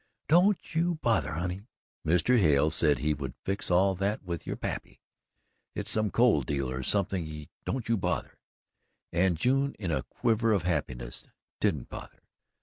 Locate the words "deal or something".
6.41-7.47